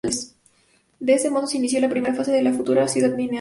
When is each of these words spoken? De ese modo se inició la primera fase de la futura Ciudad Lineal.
De 0.99 1.13
ese 1.13 1.29
modo 1.29 1.45
se 1.45 1.57
inició 1.57 1.79
la 1.79 1.87
primera 1.87 2.15
fase 2.15 2.31
de 2.31 2.41
la 2.41 2.51
futura 2.53 2.87
Ciudad 2.87 3.11
Lineal. 3.11 3.29